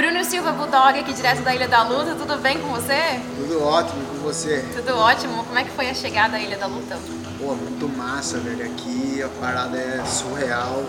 [0.00, 3.20] Bruno Silva Bulldog aqui direto da Ilha da Luta, tudo bem com você?
[3.36, 4.64] Tudo ótimo com você.
[4.74, 5.44] Tudo ótimo.
[5.44, 6.98] Como é que foi a chegada à Ilha da Luta?
[7.38, 8.64] Pô, muito massa, velho.
[8.64, 10.82] Aqui a parada é surreal.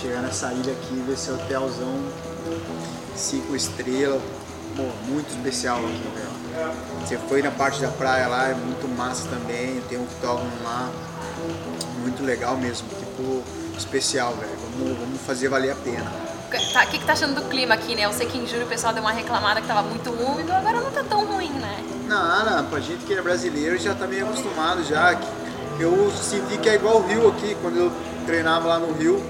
[0.00, 2.12] Chegar nessa ilha aqui, ver esse hotelzão
[3.16, 4.22] cinco estrelas.
[4.76, 6.74] Pô, muito especial aqui, velho.
[7.00, 9.80] Você foi na parte da praia lá, é muito massa também.
[9.88, 10.90] Tem um octógono lá.
[12.02, 12.88] Muito legal mesmo.
[12.88, 13.42] Tipo,
[13.78, 14.52] especial, velho.
[14.78, 16.10] Vamos, vamos fazer valer a pena.
[16.72, 18.04] Tá, o que, que tá achando do clima aqui, né?
[18.04, 20.80] Eu sei que em julho o pessoal deu uma reclamada que tava muito úmido, agora
[20.80, 21.84] não tá tão ruim, né?
[22.06, 25.18] Não, não, pra gente que é brasileiro já tá meio acostumado já.
[25.80, 27.92] Eu senti que é igual o Rio aqui, quando eu
[28.24, 29.20] treinava lá no Rio,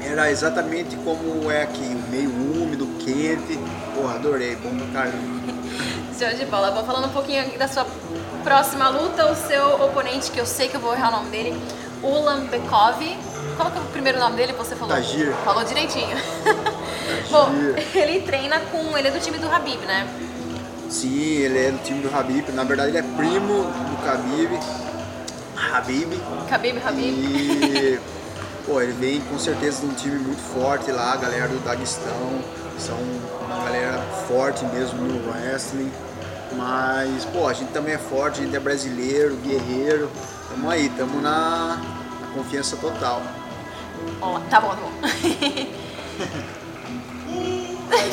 [0.00, 3.58] era exatamente como é aqui, meio úmido, quente.
[3.94, 5.52] Porra, adorei, bom pra caramba.
[6.18, 6.70] Show de bola.
[6.70, 7.86] Vou falando um pouquinho aqui da sua
[8.42, 11.60] próxima luta, o seu oponente, que eu sei que eu vou errar o nome dele,
[12.02, 13.00] Ulan Bekov.
[13.56, 14.52] Qual que é o primeiro nome dele?
[14.52, 14.94] Você falou?
[14.94, 15.32] Tagir.
[15.44, 16.16] Falou direitinho.
[17.30, 17.50] Bom,
[17.94, 18.96] ele treina com.
[18.96, 20.06] Ele é do time do Habib, né?
[20.90, 22.48] Sim, ele é do time do Habib.
[22.52, 24.60] Na verdade, ele é primo do Khabib.
[25.72, 26.20] Habib.
[26.48, 27.14] Khabib, Habib.
[27.14, 28.00] E,
[28.66, 32.40] pô, ele vem com certeza de um time muito forte lá, a galera do Daguestão.
[32.78, 32.96] São
[33.46, 35.90] uma galera forte mesmo no wrestling.
[36.52, 40.10] Mas, pô, a gente também é forte, a gente é brasileiro, guerreiro.
[40.50, 41.78] Tamo aí, tamo na,
[42.20, 43.22] na confiança total.
[44.20, 44.92] Ó, tá bom, tá bom.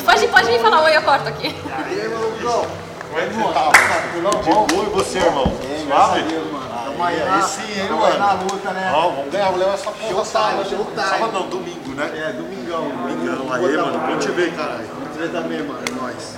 [0.04, 1.48] pode, pode vir falar oi, eu corto aqui.
[1.48, 1.50] E
[2.00, 2.66] aí, malucão?
[3.08, 3.70] Como é que você tá?
[4.42, 5.46] De boa e você, irmão?
[5.46, 6.22] Bem, Suave?
[6.22, 6.64] Deus, mano.
[6.84, 8.18] Tamo aí, sim, hein, mano?
[8.18, 8.92] na luta, né?
[8.94, 10.64] Ó, vamos ganhar, vamos levar essa porra sábado.
[10.96, 12.10] Sábado não, domingo, né?
[12.12, 12.88] É, domingão.
[12.88, 14.86] Domingão, aí, mano, bom te ver, caralho.
[14.86, 15.80] Vamos te ver também, mano.
[15.88, 16.36] É nóis.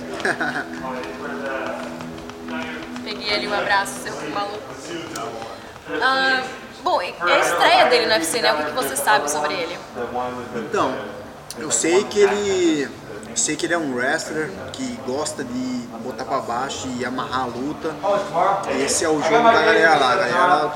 [3.03, 4.61] Peguei ali o abraço, seu maluco.
[6.01, 6.43] Ah,
[6.83, 8.53] bom, é a estreia dele no UFC, né?
[8.53, 9.77] O que, que você sabe sobre ele?
[10.55, 10.93] Então,
[11.57, 12.89] eu sei que ele.
[13.35, 17.45] Sei que ele é um wrestler que gosta de botar pra baixo e amarrar a
[17.45, 17.93] luta.
[18.83, 20.13] Esse é o jogo da galera lá.
[20.13, 20.73] A galera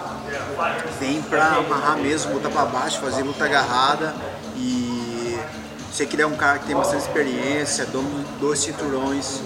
[1.00, 4.14] vem pra amarrar mesmo, botar pra baixo, fazer luta agarrada.
[4.56, 5.40] E
[5.92, 7.88] sei que ele é um cara que tem bastante experiência,
[8.40, 9.42] dois cinturões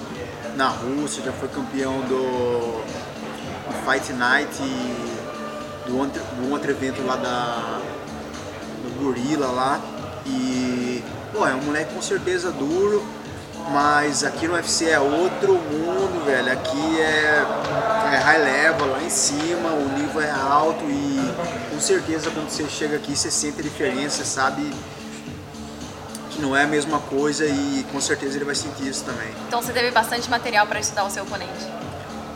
[0.56, 2.82] na Rússia, já foi campeão do
[3.86, 5.05] Fight Night e
[5.88, 7.80] do outro, do outro evento lá da,
[8.84, 9.82] do Gorila lá.
[10.26, 13.06] E, pô, é um moleque com certeza duro,
[13.72, 16.52] mas aqui no UFC é outro mundo, velho.
[16.52, 17.46] Aqui é,
[18.14, 21.34] é high level, lá em cima, o nível é alto e
[21.72, 24.72] com certeza quando você chega aqui você sente a diferença, sabe
[26.32, 29.30] que não é a mesma coisa e com certeza ele vai sentir isso também.
[29.48, 31.66] Então você teve bastante material para estudar o seu oponente.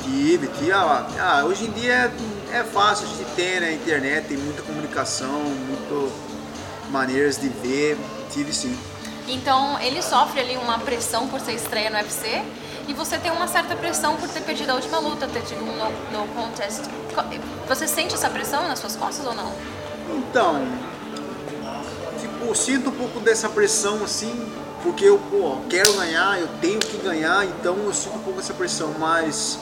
[0.03, 0.71] Tive, tive.
[0.71, 2.11] Ah, ah, hoje em dia
[2.51, 6.11] é, fácil, a gente tem né, internet, tem muita comunicação, muitas
[6.89, 7.97] maneiras de ver.
[8.31, 8.77] Tive sim.
[9.27, 12.43] Então ele sofre ali uma pressão por ser estreia no UFC
[12.87, 15.75] e você tem uma certa pressão por ter perdido a última luta, ter tido um
[15.75, 16.81] no, no contest.
[17.67, 19.53] Você sente essa pressão nas suas costas ou não?
[20.17, 20.67] Então,
[22.19, 26.97] tipo, sinto um pouco dessa pressão assim, porque eu pô, quero ganhar, eu tenho que
[26.97, 29.59] ganhar, então eu sinto um pouco dessa pressão, mas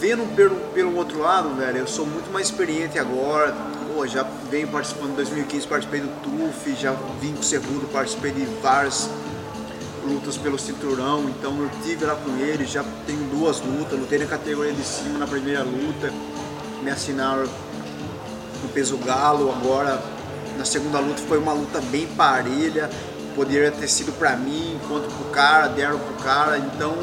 [0.00, 3.54] vendo pelo, pelo outro lado, velho, eu sou muito mais experiente agora.
[3.94, 8.32] Pô, já venho participando em 2015, participei do TUF, já vim com o Cerrudo, participei
[8.32, 9.10] de várias
[10.08, 14.24] lutas pelo cinturão, então eu tive lá com ele, já tenho duas lutas, lutei na
[14.24, 16.10] categoria de cima na primeira luta,
[16.82, 17.44] me assinaram
[18.62, 20.02] no peso galo, agora
[20.56, 22.88] na segunda luta foi uma luta bem parelha,
[23.36, 26.96] poderia ter sido pra mim, enquanto pro cara, deram pro cara, então,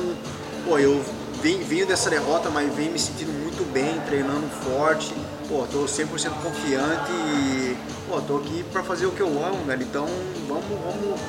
[0.65, 1.03] pô, eu
[1.41, 5.13] vim, vinha dessa derrota, mas venho me sentindo muito bem, treinando forte,
[5.47, 7.77] pô, tô 100% confiante e,
[8.07, 10.07] pô, tô aqui pra fazer o que eu amo, velho, então
[10.47, 11.19] vamos, vamos,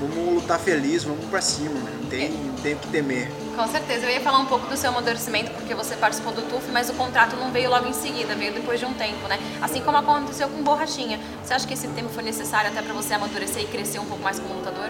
[0.00, 2.00] vamos lutar feliz, vamos pra cima, né?
[2.00, 3.30] não tem, não tem o que temer.
[3.54, 6.70] Com certeza, eu ia falar um pouco do seu amadurecimento, porque você participou do TUF,
[6.72, 9.38] mas o contrato não veio logo em seguida, veio depois de um tempo, né?
[9.60, 11.20] Assim como aconteceu com Borrachinha.
[11.44, 14.22] Você acha que esse tempo foi necessário até para você amadurecer e crescer um pouco
[14.22, 14.88] mais como lutador?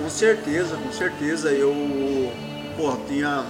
[0.00, 1.50] Com certeza, com certeza.
[1.50, 1.74] Eu,
[2.76, 3.44] pô, tinha.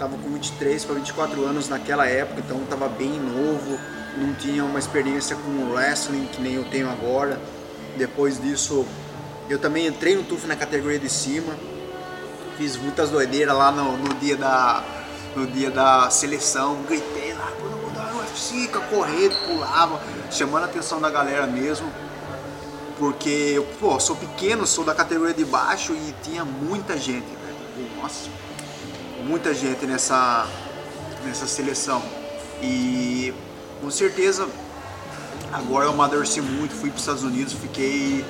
[0.00, 3.78] Tava com 23 para 24 anos naquela época, então tava bem novo,
[4.16, 7.38] não tinha uma experiência com wrestling que nem eu tenho agora.
[7.98, 8.86] Depois disso,
[9.50, 11.54] eu também entrei no TUF na categoria de cima,
[12.56, 14.82] fiz muitas doideiras lá no, no dia da
[15.36, 20.00] no dia da seleção, gritei lá, todo mundo ah, fica correndo, pulava,
[20.30, 21.92] chamando a atenção da galera mesmo
[22.98, 27.90] porque eu pô, sou pequeno, sou da categoria de baixo e tinha muita gente, velho.
[27.96, 28.30] Pô, Nossa,
[29.24, 30.46] muita gente nessa,
[31.24, 32.02] nessa seleção.
[32.62, 33.32] E
[33.80, 34.48] com certeza
[35.52, 38.24] Agora eu amadureci muito, fui para os Estados Unidos, fiquei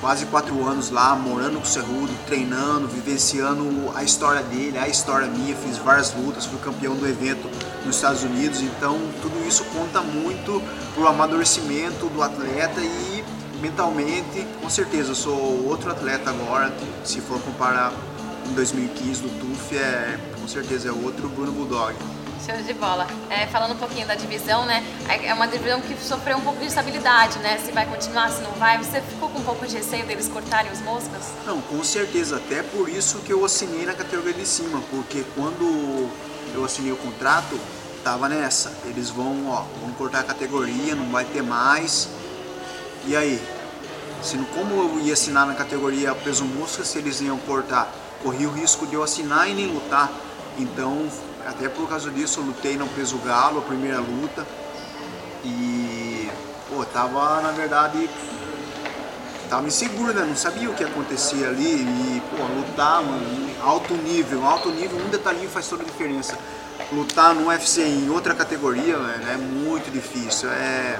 [0.00, 5.26] quase quatro anos lá, morando com o Cerrudo, treinando, vivenciando a história dele, a história
[5.26, 7.46] minha, fiz várias lutas, fui campeão do evento
[7.84, 10.62] nos Estados Unidos, então tudo isso conta muito
[10.94, 13.22] pro amadurecimento do atleta e
[13.60, 16.72] mentalmente, com certeza, eu sou outro atleta agora,
[17.04, 17.92] se for comparar
[18.46, 21.94] em 2015 do TUF, é, com certeza é outro Bruno Bulldog.
[22.44, 23.06] Show de bola.
[23.30, 24.84] É, falando um pouquinho da divisão, né?
[25.08, 27.58] É uma divisão que sofreu um pouco de estabilidade, né?
[27.64, 28.76] Se vai continuar, se não vai.
[28.76, 31.32] Você ficou com um pouco de receio deles cortarem os moscas?
[31.46, 32.36] Não, com certeza.
[32.36, 36.10] Até por isso que eu assinei na categoria de cima, porque quando
[36.54, 37.58] eu assinei o contrato,
[38.04, 38.70] tava nessa.
[38.84, 42.10] Eles vão, ó, vão cortar a categoria, não vai ter mais.
[43.06, 43.42] E aí?
[44.22, 47.90] Se, como eu ia assinar na categoria peso mosca, se eles iam cortar,
[48.24, 50.10] corria o risco de eu assinar e nem lutar.
[50.58, 51.06] Então
[51.46, 54.46] até por causa disso eu lutei no peso galo, a primeira luta.
[55.44, 56.28] E
[56.70, 58.08] pô, tava na verdade
[59.48, 60.24] tava inseguro, né?
[60.26, 65.10] Não sabia o que acontecia ali e pô, lutar em alto nível, alto nível, um
[65.10, 66.38] detalhinho faz toda a diferença.
[66.90, 70.98] Lutar no UFC em outra categoria velho, é muito difícil, é,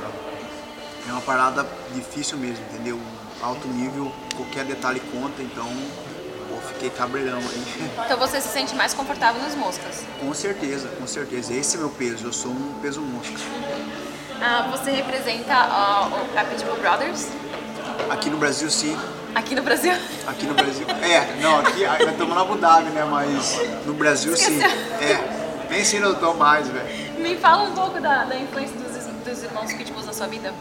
[1.09, 3.00] é uma parada difícil mesmo, entendeu?
[3.43, 5.69] Alto nível, qualquer detalhe conta, então
[6.65, 7.91] fiquei cabreirão aí.
[8.05, 10.03] Então você se sente mais confortável nos moscas?
[10.21, 11.55] Com certeza, com certeza.
[11.55, 13.37] Esse é meu peso, eu sou um peso mosca.
[14.41, 17.29] Ah, você representa uh, a Pitbull Brothers?
[18.11, 18.97] Aqui no Brasil, sim.
[19.35, 19.93] Aqui no Brasil?
[20.27, 20.87] Aqui no Brasil.
[21.03, 23.05] É, não, aqui nós estamos na Abu Dhabi, né?
[23.05, 24.69] Mas no Brasil, Esqueceu.
[24.69, 24.77] sim.
[25.01, 27.21] É, nem sei tô mais, velho.
[27.21, 30.53] Me fala um pouco da, da influência dos, dos irmãos Pitbulls na sua vida.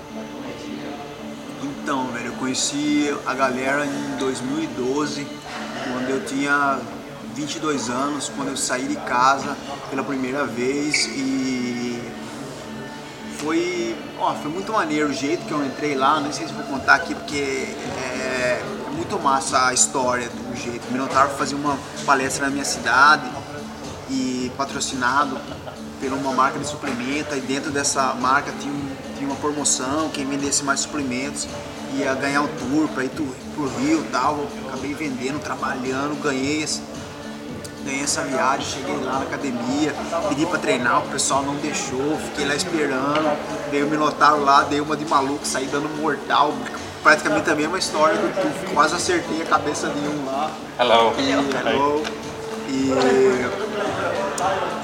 [1.64, 5.26] Então, velho, eu conheci a galera em 2012
[5.90, 6.78] quando eu tinha
[7.34, 9.56] 22 anos, quando eu saí de casa
[9.90, 12.02] pela primeira vez e
[13.38, 16.64] foi, ó, foi muito maneiro o jeito que eu entrei lá, não sei se vou
[16.64, 17.38] contar aqui porque
[17.98, 20.86] é, é muito massa a história do jeito.
[20.90, 23.24] O Minotauro fazia uma palestra na minha cidade
[24.10, 25.40] e patrocinado
[26.00, 28.83] por uma marca de suplemento e dentro dessa marca tinha, um,
[29.24, 31.48] tinha uma promoção, quem vendesse mais suplementos
[31.96, 34.46] ia ganhar um tour para ir pro Rio e tal.
[34.68, 36.68] Acabei vendendo, trabalhando, ganhei,
[37.86, 39.96] ganhei essa viagem, cheguei lá na academia,
[40.30, 43.38] pedi para treinar, o pessoal não deixou, fiquei lá esperando,
[43.72, 46.54] dei o Minotauro lá, dei uma de maluco, saí dando mortal,
[47.02, 50.52] praticamente a mesma história do tu, quase acertei a cabeça de um lá.
[50.80, 51.14] Hello.
[51.18, 52.04] E, hello.
[52.68, 52.92] E,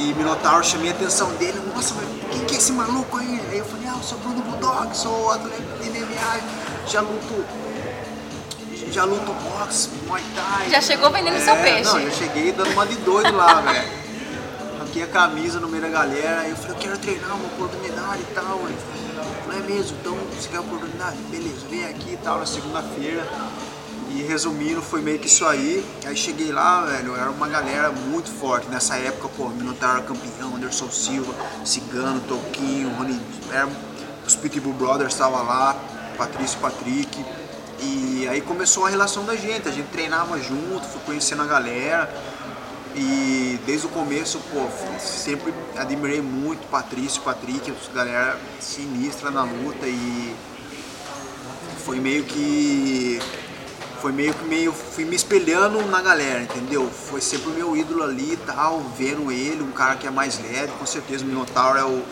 [0.03, 2.08] e Minotauro, chamei a atenção dele, nossa, mas
[2.39, 3.41] quem que é esse maluco aí?
[3.49, 7.45] Aí eu falei, ah, eu sou Bruno Bulldog, sou atleta de MMA já luto
[8.91, 10.69] já luto boxe, muay thai.
[10.69, 11.83] Já chegou vendendo é, seu peixe.
[11.83, 13.87] Não, já cheguei dando uma de doido lá, velho.
[14.81, 18.21] Aqui a camisa no meio da galera, aí eu falei, eu quero treinar uma oportunidade
[18.21, 18.59] e tal.
[18.63, 18.77] Ele
[19.45, 21.17] falou, é mesmo, então você quer oportunidade?
[21.29, 23.27] Beleza, vem aqui e tal, na segunda-feira.
[24.09, 25.85] E resumindo, foi meio que isso aí.
[26.05, 28.67] Aí cheguei lá, velho, era uma galera muito forte.
[28.67, 31.33] Nessa época, pô, Minotauro campeão, Anderson Silva,
[31.63, 33.19] Cigano, Toquinho, Rony,
[33.51, 33.69] era,
[34.25, 35.75] os Pitbull Brothers estavam lá.
[36.19, 37.25] Patrício Patrick.
[37.81, 42.13] E aí começou a relação da gente, a gente treinava junto, fui conhecendo a galera.
[42.93, 44.67] E desde o começo, pô,
[44.99, 50.35] sempre admirei muito Patrício, Patrick, galera sinistra na luta e
[51.85, 53.21] foi meio que
[54.01, 56.89] foi meio que meio fui me espelhando na galera, entendeu?
[56.89, 60.39] Foi sempre o meu ídolo ali e tal, vendo ele, um cara que é mais
[60.41, 62.03] leve, com certeza o Minotauro é o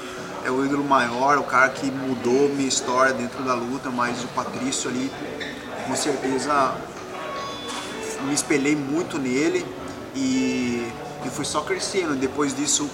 [0.48, 4.28] é o ídolo maior, o cara que mudou minha história dentro da luta, mas o
[4.30, 5.12] Patrício ali,
[5.86, 6.74] com certeza,
[8.24, 9.66] me espelhei muito nele
[10.16, 10.90] e,
[11.26, 12.16] e fui só crescendo.
[12.16, 12.90] Depois disso,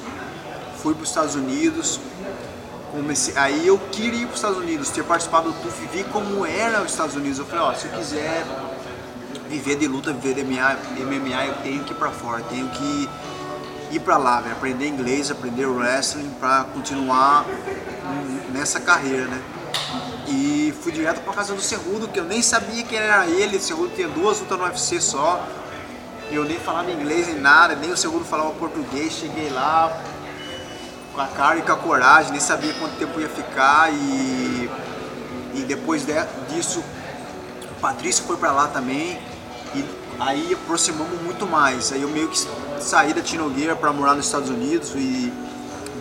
[0.81, 1.99] fui para os Estados Unidos,
[2.91, 6.43] comecei, aí eu queria ir para os Estados Unidos, ter participado do TUF, vi como
[6.43, 7.37] era os Estados Unidos.
[7.37, 8.43] Eu falei, ó, se eu quiser
[9.53, 13.09] viver de luta, viver de MMA, MMA eu tenho que ir para fora, tenho que
[13.91, 17.45] ir para lá, véio, aprender inglês, aprender wrestling para continuar
[18.51, 19.41] nessa carreira, né?
[20.27, 23.57] E fui direto para casa do Cerrudo, que eu nem sabia quem era ele.
[23.57, 25.45] O Cerrudo tinha duas lutas no UFC só.
[26.31, 29.13] Eu nem falava inglês nem nada, nem o Cerrudo falava português.
[29.13, 29.95] Cheguei lá
[31.13, 33.93] com a cara e com a coragem, nem sabia quanto tempo ia ficar.
[33.93, 34.69] E,
[35.53, 36.13] e depois de,
[36.49, 36.83] disso,
[37.71, 39.19] o Patrício foi para lá também.
[39.75, 39.85] E
[40.19, 41.91] aí aproximamos muito mais.
[41.91, 42.39] Aí eu meio que
[42.79, 45.31] saí da Tinogueira para morar nos Estados Unidos e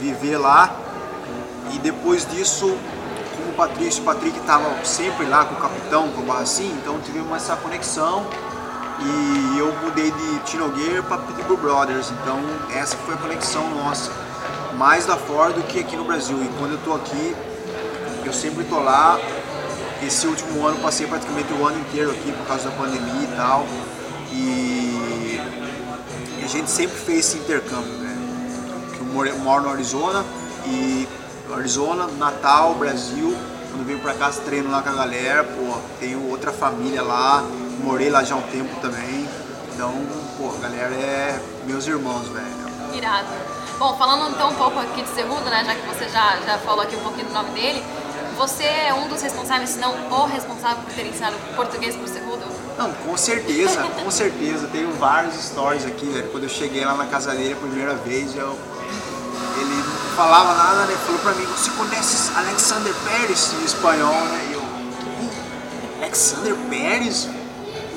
[0.01, 0.75] viver lá.
[1.73, 2.77] E depois disso,
[3.37, 7.01] como o Patrício, o Patrick estava sempre lá com o capitão, com o Barracin, então
[7.01, 8.27] tivemos essa conexão.
[9.01, 12.39] E eu mudei de Tinogueira para Pitbull Brothers, então
[12.75, 14.13] essa foi a conexão nossa,
[14.77, 16.37] mais da fora do que aqui no Brasil.
[16.43, 17.35] E quando eu estou aqui,
[18.25, 19.19] eu sempre tô lá.
[20.07, 23.67] Esse último ano passei praticamente o ano inteiro aqui por causa da pandemia e tal.
[24.33, 25.41] E
[26.43, 28.17] a gente sempre fez esse intercâmbio, né?
[28.99, 30.25] Eu moro, moro no Arizona
[30.67, 31.09] e
[31.53, 33.37] Arizona, Natal, Brasil.
[33.71, 37.43] Quando venho pra cá, treino lá com a galera, pô, tenho outra família lá,
[37.83, 39.29] morei lá já há um tempo também.
[39.73, 39.95] Então,
[40.37, 42.47] pô, a galera é meus irmãos, velho.
[42.93, 43.29] Irado.
[43.79, 46.83] Bom, falando então um pouco aqui de Cerrudo, né, já que você já, já falou
[46.83, 47.83] aqui um pouquinho do nome dele,
[48.37, 52.45] você é um dos responsáveis, se não o responsável por ter ensinado português pro Cerrudo?
[52.79, 54.67] Não, com certeza, com certeza.
[54.73, 56.29] Tenho vários stories aqui, velho.
[56.31, 58.59] Quando eu cheguei lá na casa dele a primeira vez, eu,
[59.61, 60.97] ele não falava nada, né?
[61.07, 64.47] Falou pra mim, você conhece Alexander Pérez em espanhol, né?
[64.51, 64.63] E eu,
[65.23, 67.29] "Ih, Alexander Pérez?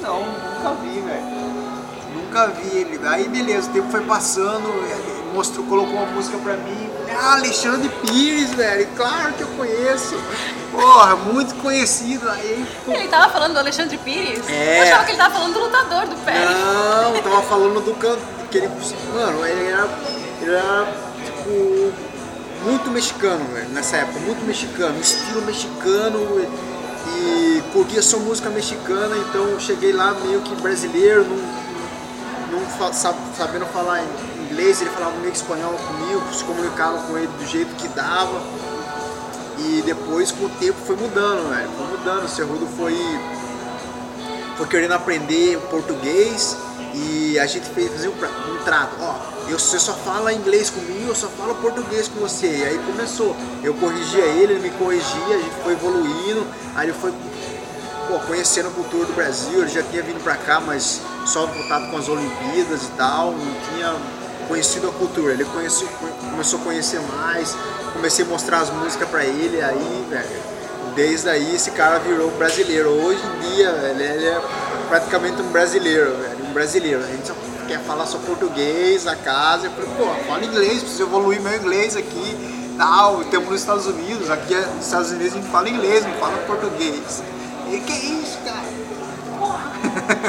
[0.02, 1.46] Não, nunca vi, velho.
[2.14, 3.08] Nunca vi ele.
[3.08, 4.64] Aí beleza, o tempo foi passando,
[5.34, 6.90] mostrou, colocou uma música pra mim.
[7.18, 8.88] Ah, Alexandre Pires, velho.
[8.96, 10.16] Claro que eu conheço.
[10.72, 12.30] Porra, muito conhecido.
[12.30, 14.48] Aí, Ele tava falando do Alexandre Pires?
[14.50, 14.80] É.
[14.80, 16.50] Eu achava que ele tava falando do lutador, do Pérez.
[16.50, 18.22] Não, eu tava falando do canto.
[18.52, 18.70] Que ele,
[19.14, 19.88] mano, ele era,
[20.42, 20.88] ele era
[21.26, 21.94] tipo
[22.64, 26.20] muito mexicano, velho, nessa época, muito mexicano, estilo mexicano
[27.08, 32.92] e, curtia só música mexicana, então eu cheguei lá meio que brasileiro, não, não fa-
[32.94, 34.02] sabendo falar
[34.56, 38.42] inglês, ele falava meio espanhol comigo, se comunicava com ele do jeito que dava.
[39.58, 41.70] E depois com o tempo foi mudando, velho.
[41.78, 42.24] Foi mudando.
[42.26, 42.96] O Cerrudo foi
[44.58, 46.58] foi querendo aprender português
[46.94, 48.96] e a gente fez um, um trato.
[49.02, 49.16] Ó,
[49.50, 52.48] eu, você só fala inglês comigo, eu só falo português com você.
[52.48, 53.36] E aí começou.
[53.62, 56.48] Eu corrigia ele, ele me corrigia, a gente foi evoluindo.
[56.76, 57.14] Aí ele foi
[58.08, 61.54] pô, conhecendo a cultura do Brasil, ele já tinha vindo pra cá, mas só no
[61.54, 63.96] contato com as Olimpíadas e tal, não tinha
[64.48, 65.34] conhecido a cultura.
[65.34, 65.88] Ele conheceu,
[66.32, 67.56] começou a conhecer mais,
[67.94, 70.56] comecei a mostrar as músicas pra ele, aí, velho,
[70.96, 72.90] desde aí esse cara virou brasileiro.
[72.90, 74.42] Hoje em dia, velho, ele é
[74.90, 77.04] praticamente um brasileiro, velho, um brasileiro.
[77.04, 77.34] A gente só
[77.68, 79.68] quer falar só português na casa.
[79.68, 83.24] Eu falei, pô, fala inglês, preciso evoluir meu inglês aqui, tal.
[83.26, 86.38] Temos nos Estados Unidos, aqui é- nos Estados Unidos a gente fala inglês, não fala
[86.46, 87.22] português.
[87.72, 88.66] E que isso, cara?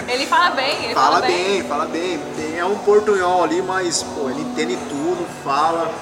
[0.08, 2.20] Ele fala bem, ele Fala bem, fala bem.
[2.56, 5.92] É um portunhol ali, mas, pô, ele entende tudo, fala.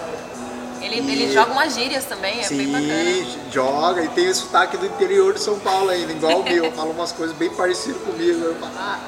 [0.80, 2.94] Ele, ele E- joga umas gírias também, é bem bacana.
[2.94, 6.70] Sim, joga e tem o sotaque do interior de São Paulo ainda, igual o meu.
[6.72, 8.38] Fala umas coisas bem parecidas comigo.
[8.44, 8.98] Eu falo, ah,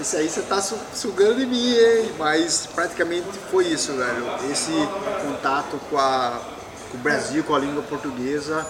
[0.00, 2.12] isso aí você tá su- sugando de mim, hein?
[2.18, 4.26] Mas praticamente foi isso, velho.
[4.50, 4.72] Esse
[5.22, 6.40] contato com, a,
[6.90, 8.66] com o Brasil, com a língua portuguesa,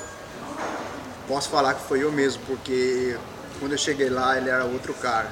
[1.28, 3.16] posso falar que foi eu mesmo, porque
[3.60, 5.28] quando eu cheguei lá ele era outro cara.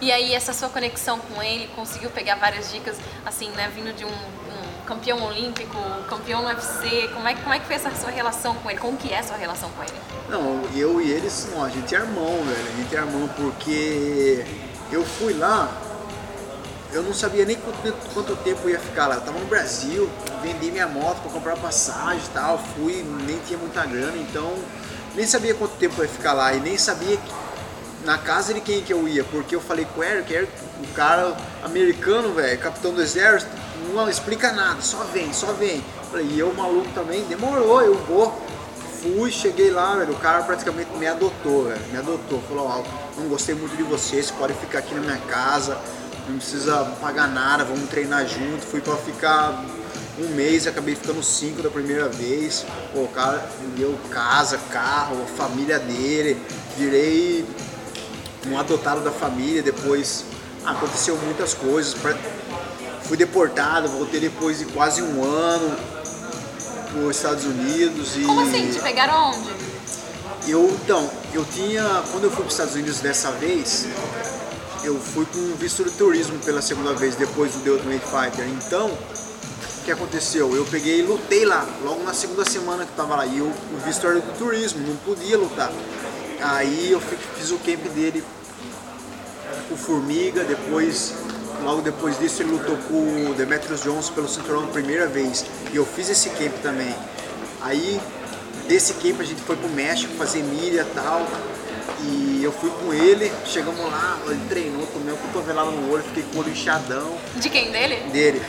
[0.00, 4.04] E aí, essa sua conexão com ele, conseguiu pegar várias dicas, assim, né, vindo de
[4.04, 5.76] um, um campeão olímpico,
[6.08, 8.80] campeão UFC, como é, que- como é que foi essa sua relação com ele?
[8.80, 9.92] Como que é a sua relação com ele?
[10.28, 12.66] Não, eu e eles, não, a gente é irmão, velho.
[12.72, 14.44] A gente é irmão porque
[14.90, 15.70] eu fui lá,
[16.92, 19.16] eu não sabia nem quanto, quanto tempo eu ia ficar lá.
[19.16, 20.10] Eu tava no Brasil,
[20.42, 24.56] vendi minha moto pra comprar passagem e tal, fui, nem tinha muita grana, então
[25.14, 27.32] nem sabia quanto tempo eu ia ficar lá e nem sabia que-
[28.04, 30.52] na casa de quem que eu ia, porque eu falei com o Eric, Eric,
[30.82, 33.50] o cara americano, velho, capitão do exército,
[33.92, 35.82] não explica nada, só vem, só vem.
[36.10, 38.32] Falei, e eu maluco também, demorou, eu vou.
[39.00, 42.42] Fui, cheguei lá, velho, o cara praticamente me adotou, velho, me adotou.
[42.42, 42.82] Falou, ó,
[43.18, 45.78] não gostei muito de você, você pode ficar aqui na minha casa,
[46.28, 48.66] não precisa pagar nada, vamos treinar junto.
[48.66, 49.64] Fui pra ficar
[50.18, 52.66] um mês, acabei ficando cinco da primeira vez.
[52.92, 56.40] Pô, o cara me deu casa, carro, família dele,
[56.76, 57.46] virei
[58.48, 60.24] um adotado da família, depois
[60.64, 61.94] aconteceu muitas coisas.
[63.04, 65.76] Fui deportado, voltei depois de quase um ano
[66.92, 68.70] para os Estados Unidos e Como assim?
[68.70, 69.70] Te pegaram onde?
[70.48, 73.86] eu então, eu tinha, quando eu fui para os Estados Unidos dessa vez,
[74.82, 78.46] eu fui com um visto de turismo pela segunda vez depois do The Ultimate Fighter.
[78.48, 80.54] Então, o que aconteceu?
[80.54, 83.26] Eu peguei e lutei lá, logo na segunda semana que eu tava lá.
[83.26, 85.70] E eu, o visto era do turismo, não podia lutar.
[86.42, 88.22] Aí eu fi- fiz o camp dele
[89.68, 91.14] com o Formiga, depois,
[91.62, 95.44] logo depois disso ele lutou com o Demetrius Johnson pelo cinturão a primeira vez.
[95.72, 96.94] E eu fiz esse camp também.
[97.60, 98.00] Aí
[98.66, 101.26] desse camp a gente foi pro México fazer milha e tal.
[102.02, 106.22] E eu fui com ele, chegamos lá, ele treinou, tomei uma cotovelada no olho, fiquei
[106.22, 107.96] com o olho inchadão De quem dele?
[108.10, 108.42] dele,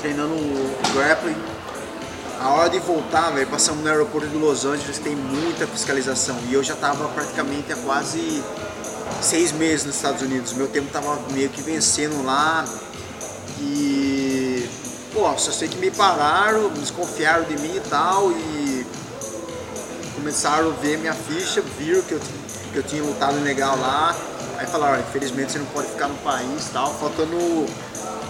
[0.00, 1.34] treinando o grappling.
[2.40, 6.38] A hora de voltar, velho, passamos no aeroporto de Los Angeles, tem muita fiscalização.
[6.48, 8.44] E eu já tava praticamente há quase
[9.20, 10.52] seis meses nos Estados Unidos.
[10.52, 12.64] Meu tempo tava meio que vencendo lá.
[13.60, 14.68] E.
[15.12, 18.30] Pô, só sei que me pararam, desconfiaram de mim e tal.
[18.30, 18.86] E.
[20.14, 22.20] começaram a ver minha ficha, viram que eu,
[22.72, 24.14] que eu tinha lutado legal lá.
[24.58, 26.94] Aí falaram, infelizmente você não pode ficar no país e tal.
[26.94, 27.36] Faltando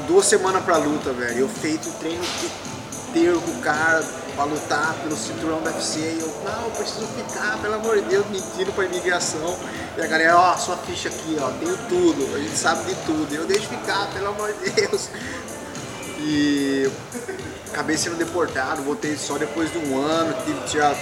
[0.07, 1.41] duas semanas pra luta, velho.
[1.41, 2.78] Eu feito o treino inteiro
[3.12, 5.99] com o cara pra lutar pelo cinturão da UFC.
[5.99, 9.59] E eu, não, eu preciso ficar, pelo amor de Deus, mentindo pra imigração.
[9.97, 13.35] E a galera, ó, sua ficha aqui, ó, tenho tudo, a gente sabe de tudo.
[13.35, 15.09] Eu deixo ficar, pelo amor de Deus.
[16.21, 16.91] E
[17.73, 20.97] acabei sendo deportado, voltei só depois de um ano, tive que tirar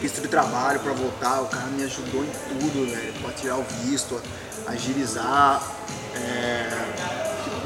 [0.00, 3.62] visto de trabalho pra voltar, o cara me ajudou em tudo, velho, pra tirar o
[3.82, 4.20] visto,
[4.66, 5.62] agilizar.
[6.14, 6.79] É,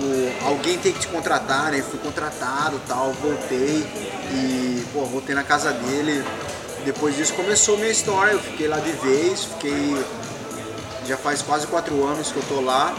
[0.04, 1.82] tipo, alguém tem que te contratar, né?
[1.82, 3.84] Fui contratado tal, voltei
[4.32, 6.24] e pô, voltei na casa dele.
[6.84, 9.96] Depois disso começou minha história, eu fiquei lá de vez, fiquei.
[11.06, 12.94] Já faz quase quatro anos que eu tô lá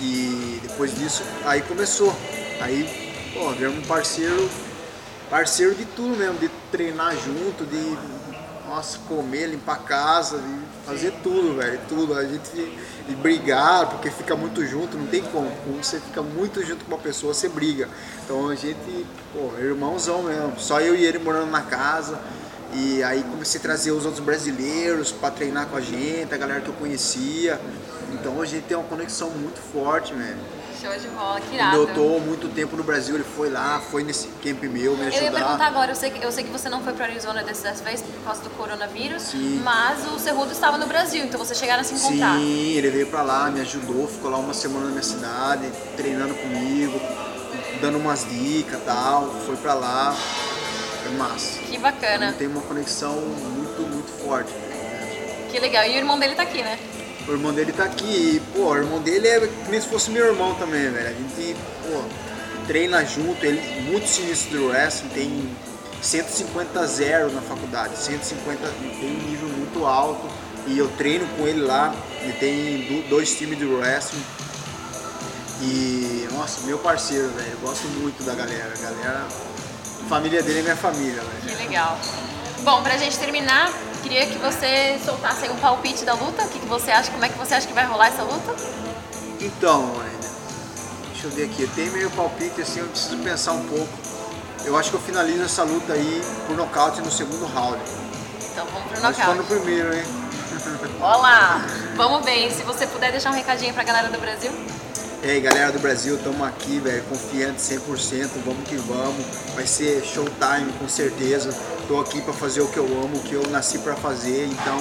[0.00, 2.14] e depois disso aí começou.
[2.60, 4.48] Aí, pô, viramos um parceiro,
[5.30, 7.96] parceiro de tudo mesmo, de treinar junto, de
[8.70, 10.40] nossa, comer, limpar a casa,
[10.86, 12.14] fazer tudo, velho, tudo.
[12.14, 15.50] A gente de brigar, porque fica muito junto, não tem como.
[15.64, 17.88] Quando você fica muito junto com uma pessoa, você briga.
[18.24, 20.54] Então a gente, pô, irmãozão mesmo.
[20.58, 22.20] Só eu e ele morando na casa.
[22.72, 26.60] E aí comecei a trazer os outros brasileiros para treinar com a gente, a galera
[26.60, 27.60] que eu conhecia.
[28.12, 30.38] Então a gente tem uma conexão muito forte, velho.
[30.80, 31.76] Show de bola, que Quando irado.
[31.76, 35.10] eu tô muito tempo no Brasil, ele foi lá, foi nesse camp meu me Eu
[35.10, 35.66] ia perguntar ajudar.
[35.66, 38.24] agora, eu sei, que, eu sei que você não foi para Arizona dessa vez por
[38.24, 39.60] causa do coronavírus, Sim.
[39.62, 42.38] mas o Cerrudo estava no Brasil, então vocês chegaram a se encontrar.
[42.38, 46.34] Sim, ele veio pra lá, me ajudou, ficou lá uma semana na minha cidade, treinando
[46.34, 46.98] comigo,
[47.82, 49.28] dando umas dicas e tal.
[49.46, 50.16] Foi pra lá,
[51.02, 51.58] foi massa.
[51.60, 54.50] Que bacana, Então tem uma conexão muito, muito forte.
[54.50, 55.48] né?
[55.50, 55.84] que legal.
[55.84, 56.78] E o irmão dele tá aqui, né?
[57.30, 58.04] O irmão dele tá aqui
[58.36, 61.06] e, pô, o irmão dele é nem se fosse meu irmão também, velho.
[61.06, 62.02] A gente, pô,
[62.66, 65.56] treina junto, ele muito sinistro do wrestling, tem
[66.02, 70.26] 150 zero na faculdade, 150, ele tem um nível muito alto
[70.66, 74.22] e eu treino com ele lá, ele tem do- dois times de wrestling
[75.62, 79.26] e, nossa, meu parceiro, velho, gosto muito da galera, a galera,
[80.04, 81.56] a família dele é minha família, velho.
[81.56, 81.98] Que legal.
[82.62, 83.70] Bom, pra gente terminar,
[84.02, 86.42] queria que você soltasse aí um palpite da luta.
[86.44, 87.10] O que, que você acha?
[87.10, 88.54] Como é que você acha que vai rolar essa luta?
[89.40, 89.92] Então,
[91.12, 91.66] deixa eu ver aqui.
[91.74, 93.88] Tem meio palpite assim, eu preciso pensar um pouco.
[94.64, 97.78] Eu acho que eu finalizo essa luta aí por nocaute no segundo round.
[98.52, 99.60] Então vamos pro Mas só no nocaute.
[99.62, 100.04] primeiro, hein?
[101.00, 101.64] Olá!
[101.96, 104.52] Vamos ver, se você puder deixar um recadinho pra galera do Brasil.
[105.22, 109.22] E aí, galera do Brasil, estamos aqui, velho, confiante 100%, vamos que vamos.
[109.54, 111.52] Vai ser showtime, com certeza.
[111.86, 114.78] Tô aqui para fazer o que eu amo, o que eu nasci para fazer, então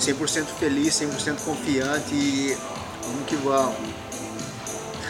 [0.00, 2.56] 100% feliz, 100% confiante e
[3.04, 3.76] vamos que vamos.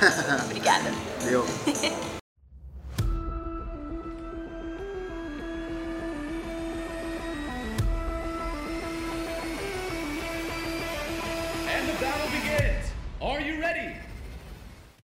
[0.44, 0.92] Obrigada.
[1.24, 1.46] Deu.